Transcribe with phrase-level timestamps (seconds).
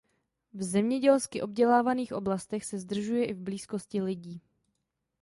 [0.53, 4.41] V zemědělsky obdělávaných oblastech se zdržuje i v blízkosti lidí.